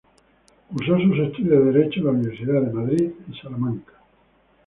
[0.67, 3.93] Cursó sus estudios de derecho en las Universidades de Madrid y Salamanca.